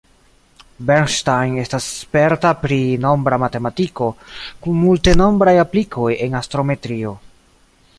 [0.87, 4.09] Bernstein estas sperta pri nombra matematiko,
[4.65, 7.19] kun multenombraj aplikoj en astrometrio.